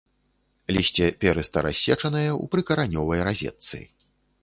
[0.77, 3.87] Лісце перыста-рассечанае ў прыкаранёвай разетцы.